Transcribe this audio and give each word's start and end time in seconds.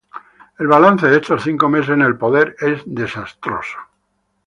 El 0.57 0.65
balance 0.67 1.05
de 1.07 1.17
estos 1.17 1.43
cinco 1.43 1.69
meses 1.69 1.91
en 1.91 2.01
el 2.01 2.17
poder 2.17 2.55
es 2.59 2.81
desastroso. 2.87 3.77